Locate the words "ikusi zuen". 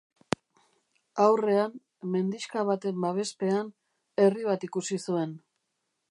4.69-5.37